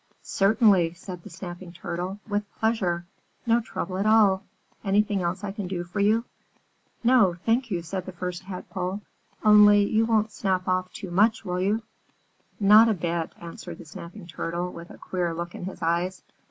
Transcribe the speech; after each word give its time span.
"Certainly," 0.23 0.95
said 0.95 1.21
the 1.21 1.29
Snapping 1.29 1.73
Turtle. 1.73 2.19
"With 2.27 2.51
pleasure! 2.55 3.05
No 3.45 3.59
trouble 3.59 3.99
at 3.99 4.07
all! 4.07 4.43
Anything 4.83 5.21
else 5.21 5.43
I 5.43 5.51
can 5.51 5.67
do 5.67 5.83
for 5.83 5.99
you?" 5.99 6.25
"No, 7.03 7.35
thank 7.45 7.69
you," 7.69 7.83
said 7.83 8.07
the 8.07 8.11
First 8.11 8.45
Tadpole, 8.45 9.01
"only 9.45 9.87
you 9.87 10.05
won't 10.05 10.31
snap 10.31 10.67
off 10.67 10.91
too 10.91 11.11
much, 11.11 11.45
will 11.45 11.61
you?" 11.61 11.83
"Not 12.59 12.89
a 12.89 12.95
bit," 12.95 13.33
answered 13.39 13.77
the 13.77 13.85
Snapping 13.85 14.25
Turtle, 14.25 14.71
with 14.73 14.89
a 14.89 14.97
queer 14.97 15.35
look 15.35 15.53
in 15.53 15.65
his 15.65 15.83
eyes. 15.83 16.23